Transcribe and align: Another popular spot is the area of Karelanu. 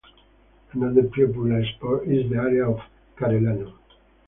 Another 0.71 1.03
popular 1.03 1.63
spot 1.63 2.07
is 2.07 2.27
the 2.27 2.37
area 2.37 2.67
of 2.67 2.79
Karelanu. 3.17 3.71